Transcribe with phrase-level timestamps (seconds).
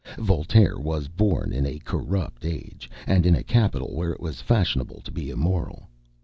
[0.17, 4.99] Voltaire was born in a corrupt age, and in a capital where it was fashionable
[5.01, 5.87] to be immoral.